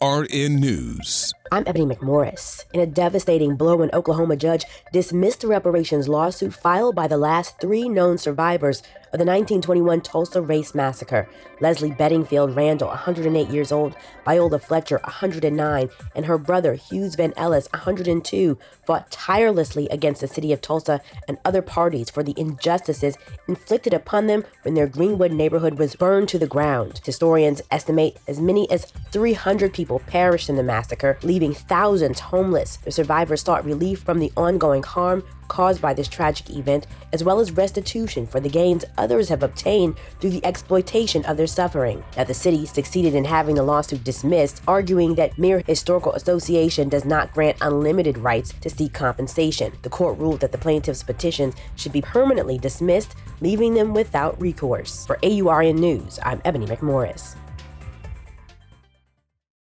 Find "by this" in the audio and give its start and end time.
35.82-36.08